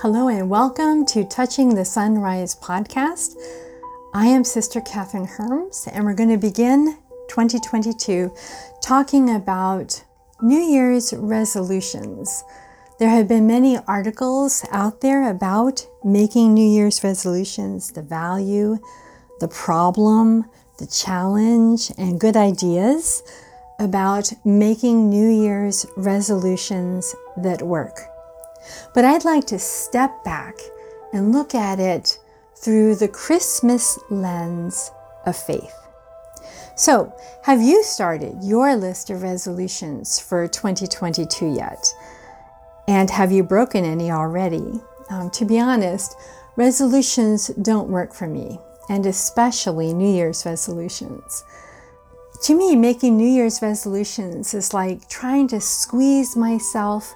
Hello 0.00 0.28
and 0.28 0.48
welcome 0.48 1.04
to 1.06 1.24
Touching 1.24 1.74
the 1.74 1.84
Sunrise 1.84 2.54
podcast. 2.54 3.34
I 4.14 4.26
am 4.26 4.44
Sister 4.44 4.80
Kathryn 4.80 5.26
Hermes, 5.26 5.88
and 5.92 6.04
we're 6.04 6.14
going 6.14 6.28
to 6.28 6.38
begin 6.38 6.96
2022 7.28 8.32
talking 8.80 9.28
about 9.28 10.04
New 10.40 10.60
Year's 10.60 11.12
resolutions. 11.12 12.44
There 13.00 13.08
have 13.08 13.26
been 13.26 13.48
many 13.48 13.76
articles 13.88 14.64
out 14.70 15.00
there 15.00 15.28
about 15.28 15.84
making 16.04 16.54
New 16.54 16.70
Year's 16.70 17.02
resolutions, 17.02 17.90
the 17.90 18.02
value, 18.02 18.78
the 19.40 19.48
problem, 19.48 20.44
the 20.78 20.86
challenge, 20.86 21.90
and 21.98 22.20
good 22.20 22.36
ideas 22.36 23.24
about 23.80 24.32
making 24.44 25.10
New 25.10 25.28
Year's 25.28 25.86
resolutions 25.96 27.16
that 27.36 27.62
work. 27.62 27.98
But 28.94 29.04
I'd 29.04 29.24
like 29.24 29.46
to 29.48 29.58
step 29.58 30.24
back 30.24 30.56
and 31.12 31.32
look 31.32 31.54
at 31.54 31.78
it 31.80 32.18
through 32.56 32.96
the 32.96 33.08
Christmas 33.08 33.98
lens 34.10 34.90
of 35.26 35.36
faith. 35.36 35.74
So, 36.76 37.12
have 37.42 37.60
you 37.60 37.82
started 37.82 38.36
your 38.42 38.76
list 38.76 39.10
of 39.10 39.22
resolutions 39.22 40.20
for 40.20 40.46
2022 40.46 41.54
yet? 41.54 41.92
And 42.86 43.10
have 43.10 43.32
you 43.32 43.42
broken 43.42 43.84
any 43.84 44.10
already? 44.10 44.80
Um, 45.10 45.30
to 45.30 45.44
be 45.44 45.58
honest, 45.58 46.16
resolutions 46.56 47.48
don't 47.48 47.88
work 47.88 48.14
for 48.14 48.28
me, 48.28 48.60
and 48.88 49.06
especially 49.06 49.92
New 49.92 50.08
Year's 50.08 50.46
resolutions. 50.46 51.44
To 52.42 52.54
me, 52.56 52.76
making 52.76 53.16
New 53.16 53.28
Year's 53.28 53.60
resolutions 53.60 54.54
is 54.54 54.72
like 54.72 55.08
trying 55.08 55.48
to 55.48 55.60
squeeze 55.60 56.36
myself 56.36 57.12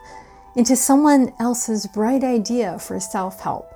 into 0.56 0.76
someone 0.76 1.32
else's 1.38 1.86
bright 1.86 2.24
idea 2.24 2.78
for 2.78 3.00
self 3.00 3.40
help 3.40 3.72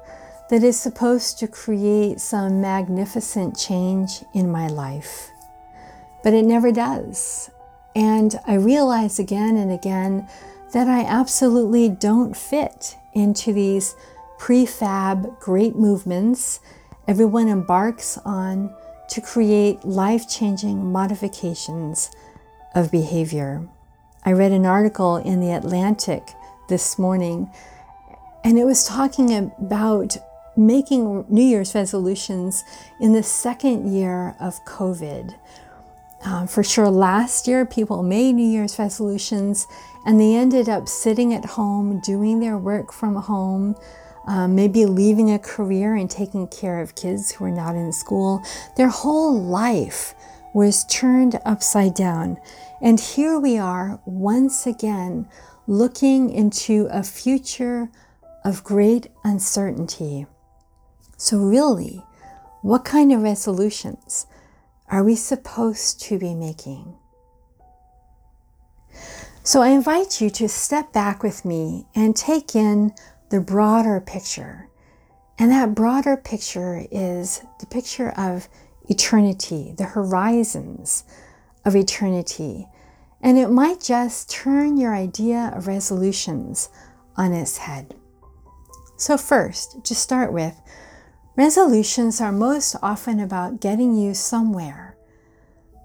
that 0.51 0.63
is 0.63 0.79
supposed 0.79 1.39
to 1.39 1.49
create 1.49 2.21
some 2.21 2.61
magnificent 2.61 3.57
change 3.59 4.23
in 4.35 4.51
my 4.51 4.69
life. 4.69 5.31
But 6.23 6.35
it 6.35 6.45
never 6.45 6.71
does. 6.71 7.51
And 7.95 8.39
I 8.47 8.55
realize 8.55 9.19
again 9.19 9.57
and 9.57 9.73
again 9.73 10.29
that 10.73 10.89
I 10.89 11.05
absolutely 11.05 11.89
don't 11.89 12.37
fit 12.37 12.97
into 13.15 13.53
these 13.53 13.97
prefab 14.39 15.41
great 15.41 15.77
movements 15.77 16.61
everyone 17.09 17.49
embarks 17.49 18.19
on 18.19 18.75
to 19.09 19.21
create 19.21 19.85
life 19.85 20.29
changing 20.29 20.93
modifications 20.93 22.11
of 22.75 22.91
behavior. 22.91 23.67
I 24.25 24.33
read 24.33 24.53
an 24.53 24.67
article 24.67 25.17
in 25.17 25.41
The 25.41 25.53
Atlantic 25.53 26.23
this 26.69 26.99
morning, 26.99 27.51
and 28.45 28.59
it 28.59 28.65
was 28.65 28.85
talking 28.85 29.33
about 29.33 30.17
making 30.57 31.25
New 31.29 31.43
Year's 31.43 31.75
resolutions 31.75 32.65
in 33.01 33.13
the 33.13 33.23
second 33.23 33.93
year 33.93 34.35
of 34.41 34.65
COVID. 34.65 35.35
Um, 36.25 36.47
for 36.47 36.65
sure, 36.65 36.89
last 36.89 37.47
year 37.47 37.67
people 37.67 38.03
made 38.03 38.33
New 38.35 38.49
Year's 38.49 38.79
resolutions 38.79 39.67
and 40.07 40.21
they 40.21 40.35
ended 40.35 40.69
up 40.69 40.89
sitting 40.89 41.35
at 41.35 41.45
home, 41.45 42.01
doing 42.01 42.41
their 42.41 42.57
work 42.57 42.93
from 42.93 43.17
home, 43.17 43.77
um, 44.27 44.55
maybe 44.55 44.87
leaving 44.87 45.31
a 45.31 45.39
career 45.39 45.95
and 45.95 46.11
taking 46.11 46.49
care 46.49 46.81
of 46.81 46.95
kids 46.95 47.33
who 47.33 47.45
are 47.45 47.51
not 47.51 47.75
in 47.75 47.93
school. 47.93 48.43
Their 48.77 48.89
whole 48.89 49.41
life 49.41 50.15
was 50.55 50.85
turned 50.87 51.39
upside 51.45 51.95
down. 51.95 52.39
And 52.81 52.99
here 52.99 53.39
we 53.39 53.59
are 53.59 54.01
once 54.05 54.67
again 54.67 55.29
looking 55.67 56.31
into 56.31 56.89
a 56.91 57.03
future 57.03 57.91
of 58.45 58.63
great 58.63 59.09
uncertainty. 59.25 60.27
So, 61.17 61.39
really, 61.39 62.05
what 62.63 62.85
kind 62.85 63.13
of 63.13 63.23
resolutions 63.23 64.27
are 64.89 65.03
we 65.03 65.17
supposed 65.17 66.01
to 66.03 66.19
be 66.19 66.35
making? 66.35 66.95
So, 69.43 69.63
I 69.63 69.69
invite 69.69 70.21
you 70.21 70.31
to 70.31 70.49
step 70.49 70.93
back 70.93 71.23
with 71.23 71.45
me 71.45 71.87
and 71.95 72.15
take 72.15 72.55
in 72.55 72.93
the 73.31 73.41
broader 73.41 74.01
picture. 74.01 74.69
And 75.39 75.51
that 75.51 75.75
broader 75.75 76.17
picture 76.17 76.87
is 76.91 77.43
the 77.61 77.67
picture 77.67 78.11
of 78.11 78.49
eternity, 78.89 79.75
the 79.77 79.85
horizons 79.85 81.05
of 81.65 81.75
eternity. 81.75 82.69
And 83.23 83.39
it 83.39 83.49
might 83.49 83.81
just 83.81 84.31
turn 84.31 84.77
your 84.77 84.95
idea 84.95 85.53
of 85.55 85.67
resolutions 85.67 86.69
on 87.17 87.33
its 87.33 87.59
head. 87.59 87.95
So, 88.97 89.17
first, 89.17 89.85
to 89.85 89.95
start 89.95 90.33
with, 90.33 90.61
resolutions 91.37 92.21
are 92.21 92.33
most 92.33 92.77
often 92.83 93.21
about 93.21 93.61
getting 93.61 93.97
you 93.97 94.15
somewhere. 94.15 94.97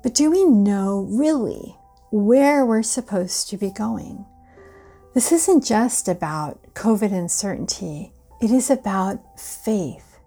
But 0.04 0.14
do 0.14 0.32
we 0.32 0.46
know 0.46 1.08
really 1.10 1.78
where 2.12 2.66
we're 2.66 2.84
supposed 2.84 3.50
to 3.50 3.58
be 3.58 3.72
going? 3.72 4.26
This 5.14 5.32
isn't 5.32 5.66
just 5.66 6.08
about 6.08 6.74
COVID 6.74 7.12
uncertainty, 7.12 8.14
it 8.42 8.50
is 8.50 8.70
about 8.70 9.40
faith. 9.40 10.20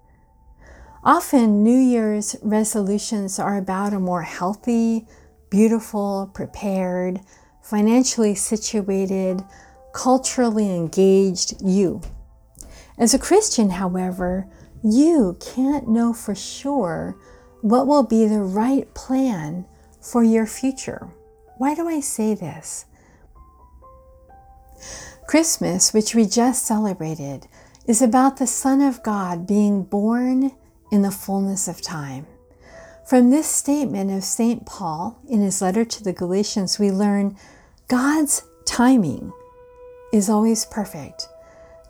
Often, 1.02 1.62
New 1.62 1.78
Year's 1.78 2.36
resolutions 2.42 3.38
are 3.38 3.58
about 3.58 3.92
a 3.92 3.98
more 3.98 4.22
healthy, 4.22 5.06
beautiful, 5.54 6.28
prepared, 6.34 7.20
financially 7.62 8.34
situated, 8.34 9.40
culturally 9.92 10.68
engaged 10.68 11.62
you. 11.62 12.00
As 12.98 13.14
a 13.14 13.20
Christian, 13.20 13.70
however, 13.70 14.48
you 14.82 15.36
can't 15.38 15.86
know 15.88 16.12
for 16.12 16.34
sure 16.34 17.16
what 17.60 17.86
will 17.86 18.02
be 18.02 18.26
the 18.26 18.40
right 18.40 18.92
plan 18.94 19.64
for 20.00 20.24
your 20.24 20.44
future. 20.44 21.06
Why 21.58 21.76
do 21.76 21.88
I 21.88 22.00
say 22.00 22.34
this? 22.34 22.86
Christmas, 25.28 25.94
which 25.94 26.16
we 26.16 26.26
just 26.26 26.66
celebrated, 26.66 27.46
is 27.86 28.02
about 28.02 28.38
the 28.38 28.48
Son 28.48 28.80
of 28.80 29.04
God 29.04 29.46
being 29.46 29.84
born 29.84 30.50
in 30.90 31.02
the 31.02 31.12
fullness 31.12 31.68
of 31.68 31.80
time. 31.80 32.26
From 33.06 33.28
this 33.28 33.46
statement 33.46 34.10
of 34.10 34.24
St. 34.24 34.64
Paul 34.64 35.18
in 35.28 35.42
his 35.42 35.60
letter 35.60 35.84
to 35.84 36.02
the 36.02 36.14
Galatians, 36.14 36.78
we 36.78 36.90
learn 36.90 37.36
God's 37.86 38.42
timing 38.64 39.30
is 40.10 40.30
always 40.30 40.64
perfect. 40.64 41.28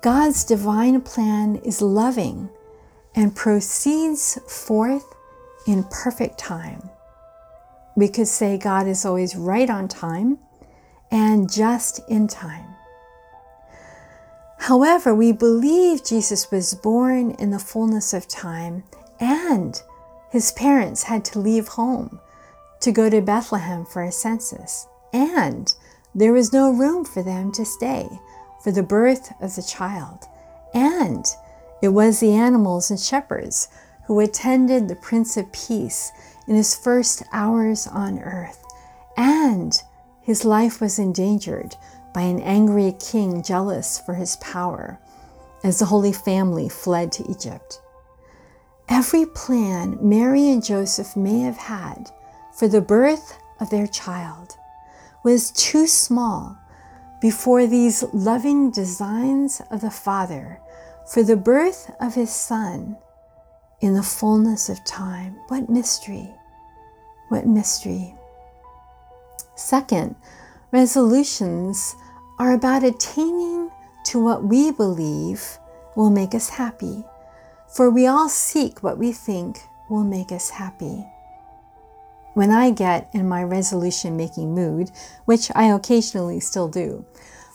God's 0.00 0.42
divine 0.42 1.00
plan 1.02 1.56
is 1.64 1.80
loving 1.80 2.50
and 3.14 3.34
proceeds 3.34 4.40
forth 4.48 5.14
in 5.68 5.84
perfect 5.84 6.36
time. 6.36 6.90
We 7.96 8.08
could 8.08 8.26
say 8.26 8.58
God 8.58 8.88
is 8.88 9.04
always 9.04 9.36
right 9.36 9.70
on 9.70 9.86
time 9.86 10.38
and 11.12 11.50
just 11.50 12.00
in 12.08 12.26
time. 12.26 12.74
However, 14.58 15.14
we 15.14 15.30
believe 15.30 16.04
Jesus 16.04 16.50
was 16.50 16.74
born 16.74 17.30
in 17.32 17.50
the 17.50 17.60
fullness 17.60 18.12
of 18.12 18.26
time 18.26 18.82
and 19.20 19.80
his 20.34 20.50
parents 20.50 21.04
had 21.04 21.24
to 21.24 21.38
leave 21.38 21.68
home 21.68 22.18
to 22.80 22.90
go 22.90 23.08
to 23.08 23.20
Bethlehem 23.20 23.84
for 23.84 24.02
a 24.02 24.10
census, 24.10 24.88
and 25.12 25.72
there 26.12 26.32
was 26.32 26.52
no 26.52 26.72
room 26.72 27.04
for 27.04 27.22
them 27.22 27.52
to 27.52 27.64
stay 27.64 28.08
for 28.60 28.72
the 28.72 28.82
birth 28.82 29.32
of 29.40 29.54
the 29.54 29.62
child. 29.62 30.24
And 30.74 31.24
it 31.80 31.90
was 31.90 32.18
the 32.18 32.32
animals 32.32 32.90
and 32.90 32.98
shepherds 32.98 33.68
who 34.08 34.18
attended 34.18 34.88
the 34.88 34.96
Prince 34.96 35.36
of 35.36 35.52
Peace 35.52 36.10
in 36.48 36.56
his 36.56 36.74
first 36.74 37.22
hours 37.32 37.86
on 37.86 38.18
earth. 38.18 38.60
And 39.16 39.80
his 40.20 40.44
life 40.44 40.80
was 40.80 40.98
endangered 40.98 41.76
by 42.12 42.22
an 42.22 42.40
angry 42.40 42.96
king 42.98 43.40
jealous 43.40 44.00
for 44.00 44.14
his 44.14 44.34
power 44.38 44.98
as 45.62 45.78
the 45.78 45.86
Holy 45.86 46.12
Family 46.12 46.68
fled 46.68 47.12
to 47.12 47.30
Egypt. 47.30 47.80
Every 48.88 49.24
plan 49.24 49.98
Mary 50.00 50.50
and 50.50 50.62
Joseph 50.62 51.16
may 51.16 51.40
have 51.40 51.56
had 51.56 52.10
for 52.52 52.68
the 52.68 52.80
birth 52.80 53.38
of 53.60 53.70
their 53.70 53.86
child 53.86 54.56
was 55.22 55.50
too 55.52 55.86
small 55.86 56.58
before 57.20 57.66
these 57.66 58.04
loving 58.12 58.70
designs 58.70 59.62
of 59.70 59.80
the 59.80 59.90
Father 59.90 60.60
for 61.06 61.22
the 61.22 61.36
birth 61.36 61.90
of 62.00 62.14
his 62.14 62.30
Son 62.30 62.96
in 63.80 63.94
the 63.94 64.02
fullness 64.02 64.68
of 64.68 64.84
time. 64.84 65.36
What 65.48 65.70
mystery! 65.70 66.34
What 67.28 67.46
mystery! 67.46 68.14
Second, 69.54 70.14
resolutions 70.72 71.96
are 72.38 72.52
about 72.52 72.84
attaining 72.84 73.70
to 74.04 74.22
what 74.22 74.44
we 74.44 74.70
believe 74.70 75.58
will 75.96 76.10
make 76.10 76.34
us 76.34 76.50
happy 76.50 77.04
for 77.74 77.90
we 77.90 78.06
all 78.06 78.28
seek 78.28 78.82
what 78.82 78.98
we 78.98 79.10
think 79.10 79.58
will 79.90 80.04
make 80.04 80.30
us 80.30 80.50
happy. 80.50 81.04
When 82.34 82.50
I 82.50 82.70
get 82.70 83.10
in 83.12 83.28
my 83.28 83.42
resolution 83.42 84.16
making 84.16 84.54
mood, 84.54 84.90
which 85.24 85.50
I 85.54 85.64
occasionally 85.64 86.40
still 86.40 86.68
do, 86.68 87.04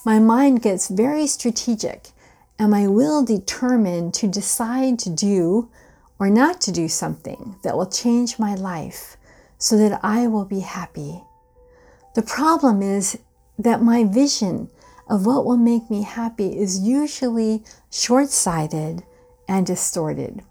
my 0.05 0.19
mind 0.19 0.61
gets 0.61 0.89
very 0.89 1.25
strategic 1.25 2.09
and 2.57 2.71
my 2.71 2.87
will 2.87 3.23
determined 3.23 4.13
to 4.15 4.27
decide 4.27 4.99
to 4.99 5.09
do 5.09 5.69
or 6.19 6.29
not 6.29 6.59
to 6.61 6.71
do 6.71 6.89
something 6.89 7.55
that 7.63 7.77
will 7.77 7.89
change 7.89 8.39
my 8.39 8.55
life 8.55 9.15
so 9.57 9.77
that 9.77 9.99
I 10.03 10.27
will 10.27 10.45
be 10.45 10.59
happy. 10.59 11.23
The 12.15 12.21
problem 12.21 12.81
is 12.81 13.17
that 13.57 13.81
my 13.81 14.03
vision 14.03 14.69
of 15.09 15.25
what 15.25 15.45
will 15.45 15.57
make 15.57 15.89
me 15.89 16.03
happy 16.03 16.57
is 16.57 16.79
usually 16.79 17.63
short 17.89 18.29
sighted 18.29 19.03
and 19.49 19.65
distorted. 19.65 20.43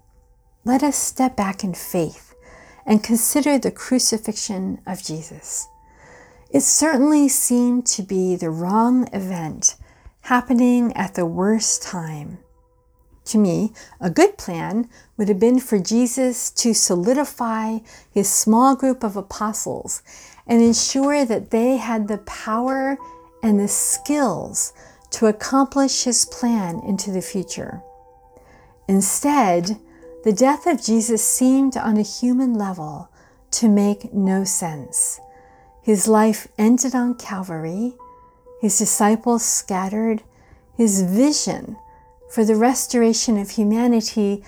Let 0.65 0.83
us 0.83 0.97
step 0.97 1.35
back 1.35 1.63
in 1.63 1.73
faith 1.73 2.35
and 2.85 3.03
consider 3.03 3.57
the 3.57 3.71
crucifixion 3.71 4.81
of 4.85 5.01
Jesus. 5.01 5.67
It 6.51 6.61
certainly 6.61 7.29
seemed 7.29 7.85
to 7.87 8.03
be 8.03 8.35
the 8.35 8.49
wrong 8.49 9.07
event 9.13 9.77
happening 10.21 10.91
at 10.97 11.15
the 11.15 11.25
worst 11.25 11.81
time. 11.81 12.39
To 13.25 13.37
me, 13.37 13.71
a 14.01 14.09
good 14.09 14.37
plan 14.37 14.89
would 15.15 15.29
have 15.29 15.39
been 15.39 15.59
for 15.59 15.79
Jesus 15.79 16.51
to 16.51 16.73
solidify 16.73 17.79
his 18.11 18.27
small 18.27 18.75
group 18.75 19.03
of 19.03 19.15
apostles 19.15 20.01
and 20.45 20.61
ensure 20.61 21.23
that 21.23 21.51
they 21.51 21.77
had 21.77 22.07
the 22.07 22.17
power 22.19 22.97
and 23.41 23.59
the 23.59 23.67
skills 23.67 24.73
to 25.11 25.27
accomplish 25.27 26.03
his 26.03 26.25
plan 26.25 26.81
into 26.85 27.11
the 27.11 27.21
future. 27.21 27.81
Instead, 28.89 29.77
the 30.23 30.33
death 30.33 30.65
of 30.65 30.81
Jesus 30.81 31.23
seemed 31.23 31.77
on 31.77 31.95
a 31.95 32.01
human 32.01 32.55
level 32.55 33.07
to 33.51 33.69
make 33.69 34.11
no 34.15 34.43
sense. 34.43 35.19
His 35.83 36.07
life 36.07 36.47
ended 36.57 36.95
on 36.95 37.13
Calvary, 37.13 37.93
his 38.59 38.79
disciples 38.79 39.45
scattered, 39.45 40.23
his 40.75 41.03
vision 41.03 41.77
for 42.31 42.43
the 42.43 42.55
restoration 42.55 43.37
of 43.37 43.51
humanity 43.51 44.43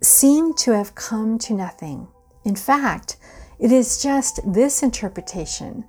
seemed 0.00 0.56
to 0.58 0.70
have 0.70 0.94
come 0.94 1.36
to 1.38 1.52
nothing. 1.52 2.06
In 2.44 2.54
fact, 2.54 3.16
it 3.58 3.72
is 3.72 4.00
just 4.00 4.38
this 4.46 4.84
interpretation 4.84 5.84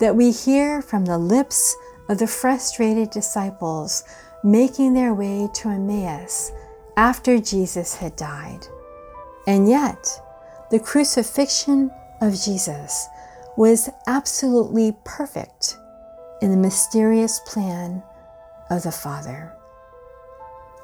that 0.00 0.16
we 0.16 0.32
hear 0.32 0.82
from 0.82 1.04
the 1.04 1.18
lips 1.18 1.76
of 2.08 2.18
the 2.18 2.26
frustrated 2.26 3.10
disciples 3.10 4.02
making 4.42 4.94
their 4.94 5.14
way 5.14 5.48
to 5.54 5.68
Emmaus 5.68 6.50
after 6.96 7.38
Jesus 7.38 7.96
had 7.96 8.16
died. 8.16 8.66
And 9.46 9.68
yet, 9.68 10.08
the 10.70 10.80
crucifixion 10.80 11.90
of 12.20 12.40
Jesus 12.40 13.06
was 13.56 13.90
absolutely 14.06 14.96
perfect 15.04 15.76
in 16.40 16.50
the 16.50 16.56
mysterious 16.56 17.40
plan 17.46 18.02
of 18.70 18.82
the 18.82 18.92
Father. 18.92 19.52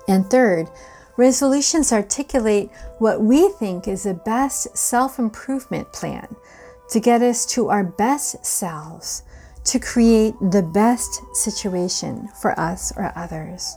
And 0.08 0.28
third, 0.28 0.68
resolutions 1.16 1.92
articulate 1.92 2.70
what 2.98 3.20
we 3.20 3.48
think 3.50 3.88
is 3.88 4.04
the 4.04 4.14
best 4.14 4.76
self 4.76 5.18
improvement 5.18 5.92
plan 5.92 6.36
to 6.90 7.00
get 7.00 7.22
us 7.22 7.46
to 7.46 7.68
our 7.68 7.84
best 7.84 8.44
selves, 8.44 9.22
to 9.64 9.78
create 9.78 10.34
the 10.50 10.62
best 10.62 11.22
situation 11.34 12.28
for 12.40 12.58
us 12.58 12.92
or 12.96 13.12
others. 13.16 13.76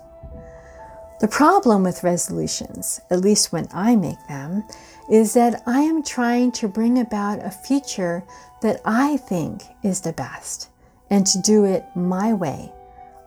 The 1.19 1.27
problem 1.27 1.83
with 1.83 2.04
resolutions, 2.04 3.00
at 3.10 3.21
least 3.21 3.54
when 3.54 3.68
I 3.74 3.95
make 3.95 4.27
them, 4.27 4.63
is 5.10 5.33
that 5.33 5.63
I 5.65 5.81
am 5.81 6.04
trying 6.04 6.51
to 6.54 6.68
bring 6.68 7.00
about 7.00 7.45
a 7.45 7.51
future 7.51 8.24
that 8.62 8.81
I 8.86 9.18
think 9.18 9.63
is 9.83 10.01
the 10.01 10.13
best 10.13 10.69
and 11.10 11.25
to 11.27 11.42
do 11.42 11.65
it 11.65 11.86
my 11.95 12.33
way, 12.33 12.71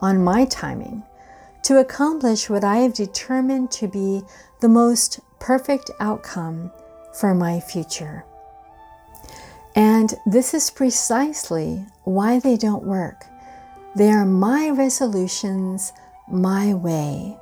on 0.01 0.25
my 0.25 0.45
timing, 0.47 1.03
to 1.63 1.79
accomplish 1.79 2.51
what 2.51 2.65
I 2.65 2.79
have 2.79 2.95
determined 2.95 3.71
to 3.73 3.89
be 3.89 4.23
the 4.61 4.69
most 4.69 5.21
perfect 5.39 5.91
outcome 6.01 6.73
for 7.13 7.35
my 7.35 7.61
future. 7.61 8.25
And 9.75 10.15
this 10.25 10.55
is 10.55 10.71
precisely 10.71 11.85
why 12.05 12.41
they 12.41 12.57
don't 12.57 12.85
work. 12.85 13.27
They 13.95 14.11
are 14.11 14.25
my 14.25 14.71
resolutions, 14.71 15.93
my 16.29 16.73
way. 16.73 17.39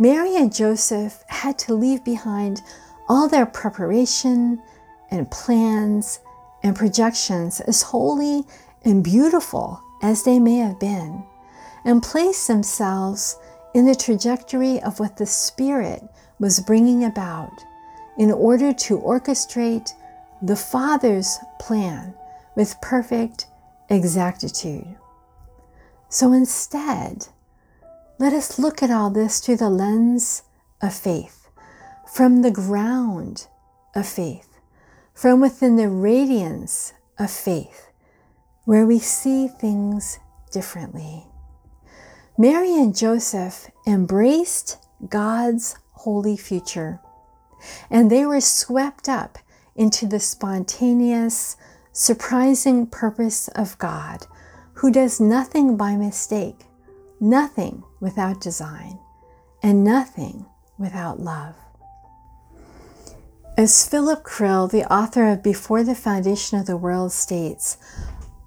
Mary 0.00 0.34
and 0.34 0.54
Joseph 0.54 1.22
had 1.26 1.58
to 1.58 1.74
leave 1.74 2.02
behind 2.02 2.62
all 3.06 3.28
their 3.28 3.44
preparation 3.44 4.58
and 5.10 5.30
plans 5.30 6.20
and 6.62 6.74
projections, 6.74 7.60
as 7.60 7.82
holy 7.82 8.44
and 8.82 9.04
beautiful 9.04 9.78
as 10.02 10.22
they 10.22 10.38
may 10.38 10.56
have 10.56 10.80
been, 10.80 11.22
and 11.84 12.02
place 12.02 12.46
themselves 12.46 13.36
in 13.74 13.84
the 13.84 13.94
trajectory 13.94 14.80
of 14.80 14.98
what 14.98 15.18
the 15.18 15.26
Spirit 15.26 16.02
was 16.38 16.60
bringing 16.60 17.04
about 17.04 17.62
in 18.16 18.32
order 18.32 18.72
to 18.72 18.98
orchestrate 19.00 19.90
the 20.40 20.56
Father's 20.56 21.38
plan 21.58 22.14
with 22.54 22.80
perfect 22.80 23.48
exactitude. 23.90 24.96
So 26.08 26.32
instead, 26.32 27.28
let 28.20 28.34
us 28.34 28.58
look 28.58 28.82
at 28.82 28.90
all 28.90 29.08
this 29.08 29.40
through 29.40 29.56
the 29.56 29.70
lens 29.70 30.42
of 30.82 30.92
faith, 30.92 31.48
from 32.12 32.42
the 32.42 32.50
ground 32.50 33.46
of 33.94 34.06
faith, 34.06 34.58
from 35.14 35.40
within 35.40 35.76
the 35.76 35.88
radiance 35.88 36.92
of 37.18 37.30
faith, 37.30 37.88
where 38.66 38.84
we 38.84 38.98
see 38.98 39.48
things 39.48 40.18
differently. 40.52 41.24
Mary 42.36 42.74
and 42.74 42.94
Joseph 42.94 43.70
embraced 43.86 44.76
God's 45.08 45.76
holy 45.92 46.36
future, 46.36 47.00
and 47.88 48.10
they 48.10 48.26
were 48.26 48.42
swept 48.42 49.08
up 49.08 49.38
into 49.74 50.06
the 50.06 50.20
spontaneous, 50.20 51.56
surprising 51.92 52.86
purpose 52.86 53.48
of 53.48 53.78
God, 53.78 54.26
who 54.74 54.92
does 54.92 55.20
nothing 55.20 55.78
by 55.78 55.96
mistake, 55.96 56.66
nothing 57.20 57.82
without 58.00 58.40
design, 58.40 58.98
and 59.62 59.84
nothing 59.84 60.46
without 60.78 61.20
love. 61.20 61.54
As 63.56 63.86
Philip 63.86 64.22
Krill, 64.24 64.70
the 64.70 64.90
author 64.90 65.28
of 65.28 65.42
Before 65.42 65.84
the 65.84 65.94
Foundation 65.94 66.58
of 66.58 66.66
the 66.66 66.78
World, 66.78 67.12
states, 67.12 67.76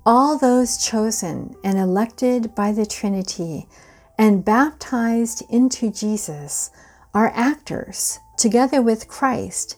all 0.05 0.37
those 0.37 0.83
chosen 0.83 1.55
and 1.63 1.77
elected 1.77 2.55
by 2.55 2.71
the 2.71 2.85
Trinity 2.85 3.67
and 4.17 4.43
baptized 4.43 5.43
into 5.49 5.91
Jesus 5.91 6.71
are 7.13 7.31
actors 7.35 8.19
together 8.37 8.81
with 8.81 9.07
Christ, 9.07 9.77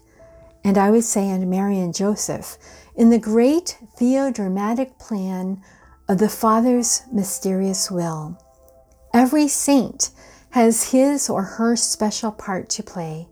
and 0.63 0.77
I 0.77 0.89
would 0.89 1.03
say, 1.03 1.29
and 1.29 1.49
Mary 1.49 1.79
and 1.79 1.93
Joseph, 1.93 2.57
in 2.95 3.09
the 3.09 3.19
great 3.19 3.77
theodramatic 3.97 4.97
plan 4.97 5.61
of 6.07 6.17
the 6.17 6.29
Father's 6.29 7.03
mysterious 7.11 7.91
will. 7.91 8.39
Every 9.15 9.47
saint 9.47 10.09
has 10.49 10.91
his 10.91 11.29
or 11.29 11.41
her 11.41 11.77
special 11.77 12.33
part 12.33 12.67
to 12.71 12.83
play. 12.83 13.29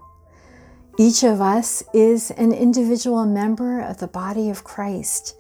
Each 0.98 1.26
of 1.26 1.42
us 1.42 1.84
is 1.94 2.32
an 2.32 2.54
individual 2.54 3.26
member 3.26 3.82
of 3.82 3.98
the 3.98 4.08
body 4.08 4.50
of 4.50 4.64
Christ. 4.64 5.36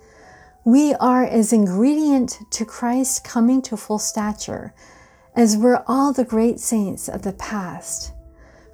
We 0.66 0.96
are 0.96 1.24
as 1.24 1.54
ingredient 1.54 2.40
to 2.52 2.66
Christ 2.66 3.24
coming 3.24 3.62
to 3.62 3.78
full 3.78 4.00
stature 4.00 4.74
as 5.34 5.56
were 5.56 5.82
all 5.88 6.12
the 6.12 6.26
great 6.26 6.60
saints 6.60 7.08
of 7.08 7.22
the 7.22 7.32
past. 7.32 8.12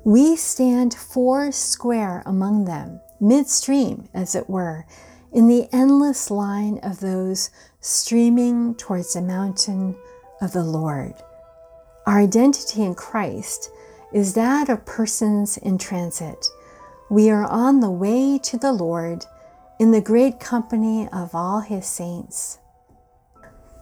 We 0.03 0.37
stand 0.37 0.95
four 0.95 1.51
square 1.51 2.23
among 2.25 2.65
them, 2.65 2.99
midstream, 3.19 4.09
as 4.11 4.33
it 4.33 4.49
were, 4.49 4.87
in 5.31 5.47
the 5.47 5.69
endless 5.71 6.31
line 6.31 6.79
of 6.81 6.99
those 6.99 7.51
streaming 7.79 8.73
towards 8.73 9.13
the 9.13 9.21
mountain 9.21 9.95
of 10.41 10.53
the 10.53 10.63
Lord. 10.63 11.13
Our 12.09 12.17
identity 12.17 12.81
in 12.81 12.95
Christ 12.95 13.69
is 14.11 14.33
that 14.33 14.67
of 14.67 14.83
persons 14.83 15.57
in 15.57 15.77
transit. 15.77 16.43
We 17.07 17.29
are 17.29 17.45
on 17.45 17.81
the 17.81 17.91
way 17.91 18.39
to 18.45 18.57
the 18.57 18.73
Lord 18.73 19.27
in 19.79 19.91
the 19.91 20.01
great 20.01 20.39
company 20.39 21.07
of 21.13 21.35
all 21.35 21.59
his 21.59 21.85
saints. 21.85 22.57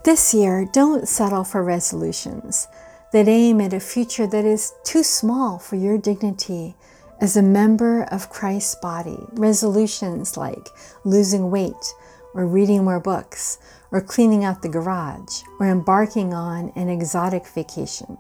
This 0.04 0.34
year, 0.34 0.68
don't 0.74 1.08
settle 1.08 1.46
for 1.46 1.64
resolutions 1.64 2.68
that 3.14 3.30
aim 3.30 3.62
at 3.62 3.72
a 3.72 3.80
future 3.80 4.28
that 4.28 4.44
is 4.44 4.74
too 4.84 5.04
small 5.04 5.58
for 5.58 5.78
your 5.78 5.98
dignity 5.98 6.76
as 7.22 7.38
a 7.38 7.42
member 7.42 8.04
of 8.12 8.30
Christ's 8.30 8.76
body. 8.76 9.20
Resolutions 9.36 10.36
like 10.36 10.68
losing 11.06 11.50
weight, 11.50 11.94
or 12.38 12.46
reading 12.46 12.84
more 12.84 13.00
books, 13.00 13.58
or 13.92 14.00
cleaning 14.00 14.44
out 14.44 14.62
the 14.62 14.70
garage, 14.70 15.42
or 15.60 15.66
embarking 15.68 16.34
on 16.34 16.72
an 16.76 16.88
exotic 16.88 17.48
vacation. 17.48 18.18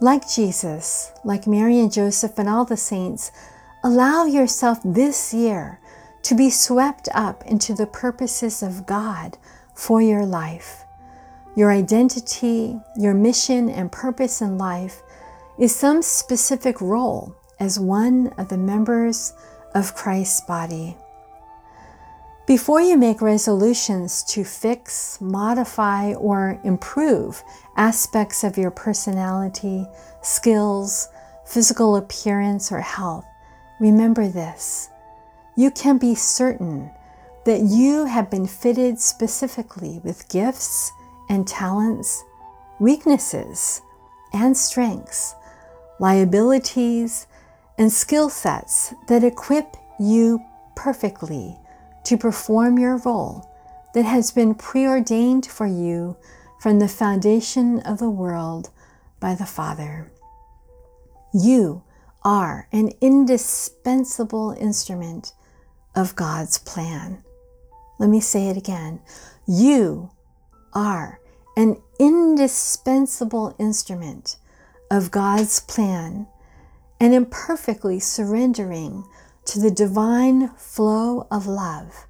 Like 0.00 0.28
Jesus, 0.28 1.12
like 1.24 1.46
Mary 1.46 1.78
and 1.78 1.92
Joseph 1.92 2.38
and 2.38 2.48
all 2.48 2.64
the 2.64 2.76
saints, 2.76 3.30
allow 3.84 4.24
yourself 4.24 4.78
this 4.84 5.34
year 5.34 5.80
to 6.22 6.34
be 6.34 6.50
swept 6.50 7.08
up 7.14 7.44
into 7.46 7.74
the 7.74 7.86
purposes 7.86 8.62
of 8.62 8.86
God 8.86 9.38
for 9.74 10.02
your 10.02 10.24
life. 10.24 10.84
Your 11.56 11.70
identity, 11.70 12.78
your 12.96 13.14
mission, 13.14 13.70
and 13.70 13.92
purpose 13.92 14.40
in 14.40 14.58
life 14.58 15.02
is 15.58 15.74
some 15.74 16.02
specific 16.02 16.80
role 16.80 17.34
as 17.58 17.78
one 17.78 18.28
of 18.38 18.48
the 18.48 18.58
members 18.58 19.32
of 19.74 19.94
Christ's 19.94 20.42
body. 20.42 20.96
Before 22.46 22.80
you 22.80 22.96
make 22.96 23.20
resolutions 23.20 24.22
to 24.28 24.44
fix, 24.44 25.20
modify, 25.20 26.14
or 26.14 26.60
improve 26.62 27.42
aspects 27.76 28.44
of 28.44 28.56
your 28.56 28.70
personality, 28.70 29.84
skills, 30.22 31.08
physical 31.44 31.96
appearance, 31.96 32.70
or 32.70 32.80
health, 32.80 33.24
remember 33.80 34.28
this. 34.28 34.90
You 35.56 35.72
can 35.72 35.98
be 35.98 36.14
certain 36.14 36.88
that 37.46 37.62
you 37.62 38.04
have 38.04 38.30
been 38.30 38.46
fitted 38.46 39.00
specifically 39.00 40.00
with 40.04 40.28
gifts 40.28 40.92
and 41.28 41.48
talents, 41.48 42.22
weaknesses 42.78 43.82
and 44.32 44.56
strengths, 44.56 45.34
liabilities 45.98 47.26
and 47.76 47.92
skill 47.92 48.28
sets 48.28 48.94
that 49.08 49.24
equip 49.24 49.76
you 49.98 50.40
perfectly 50.76 51.58
to 52.06 52.16
perform 52.16 52.78
your 52.78 52.98
role 52.98 53.50
that 53.92 54.04
has 54.04 54.30
been 54.30 54.54
preordained 54.54 55.44
for 55.44 55.66
you 55.66 56.16
from 56.60 56.78
the 56.78 56.88
foundation 56.88 57.80
of 57.80 57.98
the 57.98 58.10
world 58.10 58.70
by 59.18 59.34
the 59.34 59.44
Father. 59.44 60.12
You 61.34 61.82
are 62.22 62.68
an 62.72 62.92
indispensable 63.00 64.52
instrument 64.52 65.32
of 65.96 66.14
God's 66.14 66.58
plan. 66.58 67.24
Let 67.98 68.08
me 68.08 68.20
say 68.20 68.50
it 68.50 68.56
again. 68.56 69.00
You 69.46 70.10
are 70.72 71.18
an 71.56 71.76
indispensable 71.98 73.56
instrument 73.58 74.36
of 74.92 75.10
God's 75.10 75.58
plan 75.58 76.28
and 77.00 77.12
imperfectly 77.12 77.98
surrendering 77.98 79.04
to 79.46 79.60
the 79.60 79.70
divine 79.70 80.48
flow 80.56 81.26
of 81.30 81.46
love, 81.46 82.06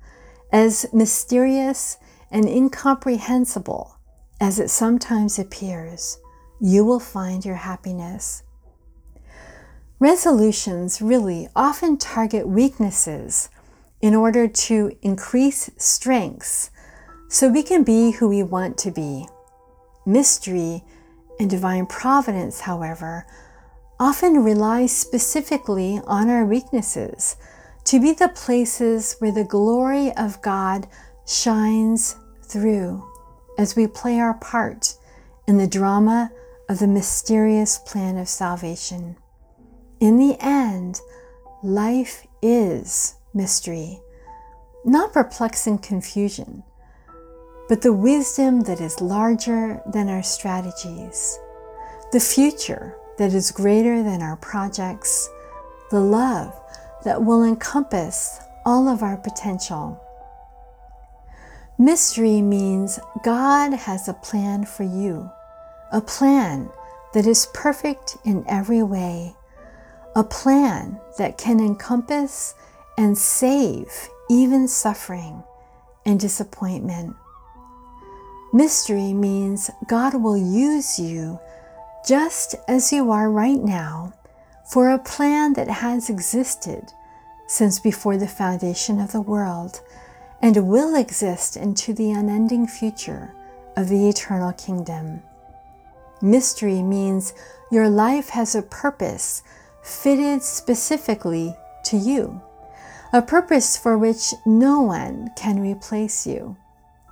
as 0.52 0.86
mysterious 0.92 1.98
and 2.30 2.48
incomprehensible 2.48 3.98
as 4.40 4.58
it 4.58 4.70
sometimes 4.70 5.38
appears, 5.38 6.18
you 6.60 6.84
will 6.84 7.00
find 7.00 7.44
your 7.44 7.56
happiness. 7.56 8.42
Resolutions 9.98 11.00
really 11.00 11.48
often 11.56 11.96
target 11.96 12.46
weaknesses 12.46 13.48
in 14.00 14.14
order 14.14 14.46
to 14.46 14.92
increase 15.02 15.70
strengths 15.78 16.70
so 17.28 17.48
we 17.48 17.62
can 17.62 17.82
be 17.82 18.12
who 18.12 18.28
we 18.28 18.42
want 18.42 18.76
to 18.78 18.90
be. 18.90 19.26
Mystery 20.04 20.84
and 21.40 21.50
divine 21.50 21.86
providence, 21.86 22.60
however, 22.60 23.26
often 23.98 24.44
rely 24.44 24.86
specifically 24.86 26.00
on 26.06 26.28
our 26.28 26.44
weaknesses 26.44 27.36
to 27.84 28.00
be 28.00 28.12
the 28.12 28.28
places 28.28 29.16
where 29.20 29.32
the 29.32 29.44
glory 29.44 30.12
of 30.16 30.42
God 30.42 30.86
shines 31.26 32.16
through 32.42 33.06
as 33.58 33.74
we 33.74 33.86
play 33.86 34.18
our 34.18 34.34
part 34.34 34.94
in 35.46 35.56
the 35.56 35.66
drama 35.66 36.30
of 36.68 36.78
the 36.78 36.86
mysterious 36.86 37.78
plan 37.78 38.18
of 38.18 38.28
salvation. 38.28 39.16
In 40.00 40.18
the 40.18 40.36
end, 40.40 41.00
life 41.62 42.26
is 42.42 43.14
mystery, 43.32 44.00
not 44.84 45.12
perplexing 45.12 45.78
confusion, 45.78 46.64
but 47.68 47.82
the 47.82 47.92
wisdom 47.92 48.62
that 48.62 48.80
is 48.80 49.00
larger 49.00 49.80
than 49.92 50.08
our 50.08 50.22
strategies, 50.22 51.38
the 52.12 52.20
future 52.20 52.96
that 53.18 53.32
is 53.32 53.50
greater 53.50 54.02
than 54.02 54.22
our 54.22 54.36
projects, 54.36 55.28
the 55.90 56.00
love 56.00 56.54
that 57.04 57.22
will 57.22 57.44
encompass 57.44 58.40
all 58.64 58.88
of 58.88 59.02
our 59.02 59.16
potential. 59.16 60.02
Mystery 61.78 62.42
means 62.42 62.98
God 63.22 63.72
has 63.72 64.08
a 64.08 64.14
plan 64.14 64.64
for 64.64 64.82
you, 64.82 65.30
a 65.92 66.00
plan 66.00 66.70
that 67.12 67.26
is 67.26 67.48
perfect 67.54 68.16
in 68.24 68.44
every 68.48 68.82
way, 68.82 69.34
a 70.14 70.24
plan 70.24 70.98
that 71.18 71.38
can 71.38 71.60
encompass 71.60 72.54
and 72.98 73.16
save 73.16 74.08
even 74.28 74.66
suffering 74.66 75.42
and 76.04 76.18
disappointment. 76.18 77.14
Mystery 78.52 79.12
means 79.12 79.70
God 79.86 80.14
will 80.22 80.36
use 80.36 80.98
you 80.98 81.38
just 82.06 82.54
as 82.68 82.92
you 82.92 83.10
are 83.10 83.30
right 83.30 83.62
now 83.62 84.12
for 84.64 84.90
a 84.90 84.98
plan 84.98 85.54
that 85.54 85.68
has 85.68 86.08
existed 86.08 86.92
since 87.48 87.80
before 87.80 88.16
the 88.16 88.28
foundation 88.28 89.00
of 89.00 89.10
the 89.10 89.20
world 89.20 89.80
and 90.40 90.68
will 90.68 90.94
exist 90.94 91.56
into 91.56 91.92
the 91.92 92.12
unending 92.12 92.66
future 92.66 93.34
of 93.76 93.88
the 93.88 94.08
eternal 94.08 94.52
kingdom. 94.52 95.20
Mystery 96.22 96.80
means 96.80 97.34
your 97.70 97.88
life 97.88 98.28
has 98.30 98.54
a 98.54 98.62
purpose 98.62 99.42
fitted 99.82 100.42
specifically 100.42 101.56
to 101.84 101.96
you, 101.96 102.40
a 103.12 103.20
purpose 103.20 103.76
for 103.76 103.98
which 103.98 104.32
no 104.44 104.80
one 104.80 105.30
can 105.36 105.58
replace 105.58 106.26
you. 106.26 106.56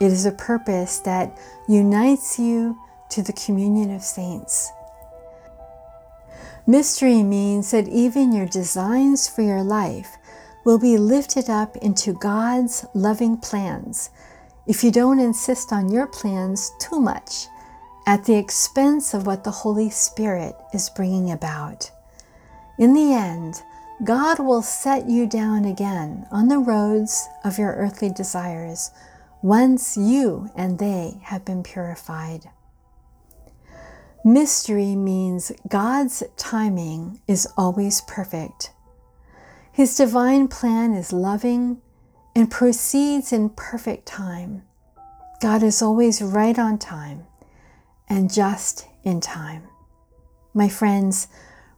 It 0.00 0.06
is 0.06 0.26
a 0.26 0.32
purpose 0.32 0.98
that 1.00 1.38
unites 1.68 2.38
you 2.38 2.78
to 3.10 3.22
the 3.22 3.32
communion 3.32 3.94
of 3.94 4.02
saints. 4.02 4.72
Mystery 6.66 7.23
means 7.23 7.73
that 7.73 7.88
even 7.88 8.33
your 8.33 8.47
designs 8.47 9.28
for 9.28 9.42
your 9.42 9.62
life 9.62 10.16
will 10.64 10.78
be 10.78 10.97
lifted 10.97 11.50
up 11.50 11.76
into 11.76 12.14
God's 12.14 12.87
loving 12.94 13.37
plans 13.37 14.09
if 14.66 14.83
you 14.83 14.90
don't 14.90 15.18
insist 15.18 15.75
on 15.75 15.92
your 15.92 16.06
plans 16.06 16.73
too 16.80 16.99
much 16.99 17.49
at 18.06 18.25
the 18.25 18.37
expense 18.37 19.12
of 19.12 19.26
what 19.26 19.44
the 19.44 19.50
Holy 19.50 19.90
Spirit 19.90 20.54
is 20.73 20.88
bringing 20.88 21.30
about. 21.30 21.90
In 22.78 22.94
the 22.94 23.12
end, 23.12 23.62
God 24.02 24.38
will 24.38 24.62
set 24.62 25.06
you 25.06 25.26
down 25.26 25.66
again 25.66 26.26
on 26.30 26.49
the 26.49 26.59
roads 26.59 27.28
of 27.44 27.59
your 27.59 27.75
earthly 27.75 28.11
desires 28.11 28.90
once 29.42 29.99
you 29.99 30.50
and 30.56 30.78
they 30.78 31.21
have 31.25 31.44
been 31.44 31.62
purified. 31.62 32.49
Mystery 34.26 34.97
means 34.97 35.52
God's 35.69 36.23
timing 36.38 37.21
is 37.28 37.47
always 37.59 38.00
perfect. 38.00 38.71
His 39.71 39.95
divine 39.99 40.49
plan 40.49 40.95
is 40.95 41.12
loving 41.12 41.83
and 42.35 42.50
proceeds 42.50 43.35
in 43.35 43.50
perfect 43.50 44.07
time. 44.07 44.62
God 45.43 45.62
is 45.62 45.83
always 45.83 46.23
right 46.23 46.59
on 46.59 46.78
time 46.78 47.26
and 48.09 48.33
just 48.33 48.87
in 49.02 49.21
time. 49.21 49.64
My 50.54 50.71
friends, 50.71 51.28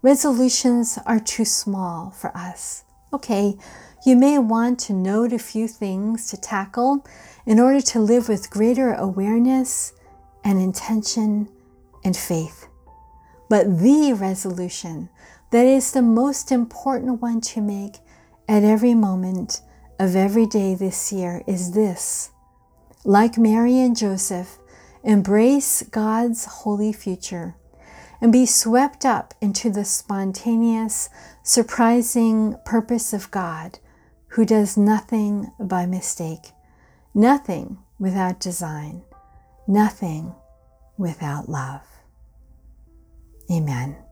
resolutions 0.00 1.00
are 1.04 1.18
too 1.18 1.44
small 1.44 2.12
for 2.12 2.30
us. 2.36 2.84
Okay, 3.12 3.58
you 4.06 4.14
may 4.14 4.38
want 4.38 4.78
to 4.80 4.92
note 4.92 5.32
a 5.32 5.38
few 5.40 5.66
things 5.66 6.30
to 6.30 6.36
tackle 6.36 7.04
in 7.44 7.58
order 7.58 7.80
to 7.80 7.98
live 7.98 8.28
with 8.28 8.50
greater 8.50 8.94
awareness 8.94 9.94
and 10.44 10.60
intention 10.60 11.48
and 12.06 12.16
faith. 12.16 12.68
But 13.50 13.80
the 13.80 14.12
resolution 14.12 15.10
that 15.50 15.66
is 15.66 15.92
the 15.92 16.02
most 16.02 16.52
important 16.52 17.20
one 17.20 17.40
to 17.52 17.60
make 17.60 17.96
at 18.48 18.62
every 18.62 18.94
moment 18.94 19.60
of 19.98 20.14
every 20.14 20.46
day 20.46 20.74
this 20.74 21.12
year 21.12 21.42
is 21.48 21.72
this. 21.72 22.30
Like 23.04 23.36
Mary 23.36 23.80
and 23.80 23.96
Joseph, 23.96 24.58
embrace 25.02 25.82
God's 25.82 26.44
holy 26.44 26.92
future 26.92 27.56
and 28.20 28.32
be 28.32 28.46
swept 28.46 29.04
up 29.04 29.34
into 29.40 29.68
the 29.70 29.84
spontaneous, 29.84 31.08
surprising 31.42 32.56
purpose 32.64 33.12
of 33.12 33.30
God, 33.30 33.78
who 34.28 34.44
does 34.44 34.76
nothing 34.76 35.50
by 35.58 35.86
mistake, 35.86 36.52
nothing 37.14 37.78
without 37.98 38.38
design, 38.38 39.02
nothing 39.66 40.34
without 40.98 41.48
love. 41.48 41.95
Amen. 43.50 44.05